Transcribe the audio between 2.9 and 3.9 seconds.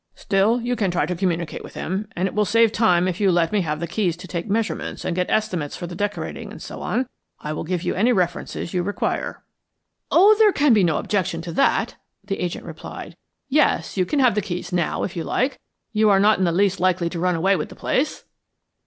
if you let me have the